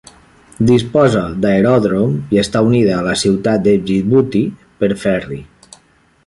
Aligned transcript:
Disposa 0.69 1.21
d'aeròdrom 1.43 2.15
i 2.37 2.41
està 2.45 2.63
unida 2.69 2.97
a 3.01 3.05
la 3.09 3.13
ciutat 3.25 3.65
de 3.69 3.75
Djibouti 3.85 4.43
per 4.81 4.91
ferri. 5.05 5.41